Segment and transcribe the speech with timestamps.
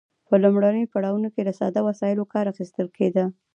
[0.27, 3.25] په لومړیو پړاوونو کې له ساده وسایلو کار اخیستل کیده.